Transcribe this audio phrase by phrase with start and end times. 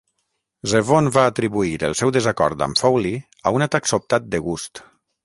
[0.69, 4.83] Zevon va atribuir el seu desacord amb Fowley a un atac sobtat de gust.